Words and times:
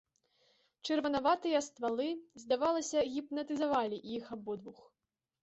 Чырванаватыя 0.87 1.59
ствалы, 1.67 2.07
здавалася, 2.45 2.99
гіпнатызавалі 3.13 4.03
іх 4.17 4.35
абодвух. 4.39 4.83